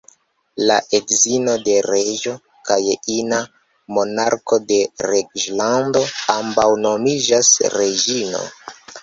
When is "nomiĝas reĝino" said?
6.89-8.43